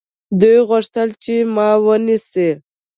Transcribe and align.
دوی 0.39 0.57
غوښتل 0.69 1.09
چې 1.23 1.35
ما 1.55 1.69
ونیسي. 1.85 2.49